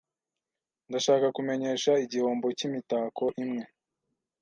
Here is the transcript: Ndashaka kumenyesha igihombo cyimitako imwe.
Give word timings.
Ndashaka 0.89 1.27
kumenyesha 1.35 1.91
igihombo 2.05 2.47
cyimitako 2.57 3.25
imwe. 3.43 3.63